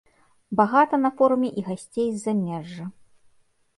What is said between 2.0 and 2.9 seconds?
з замежжа.